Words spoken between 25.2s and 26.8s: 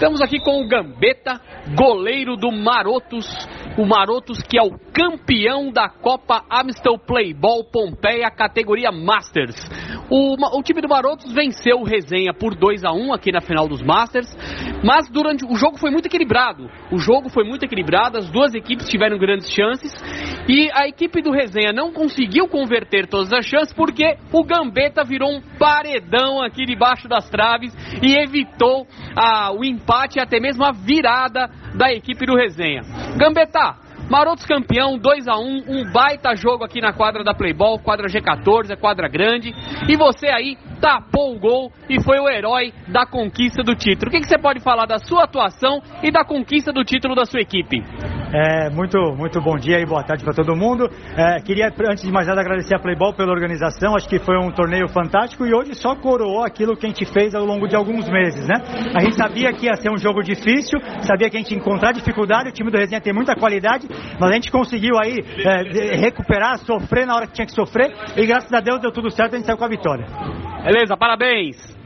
um paredão aqui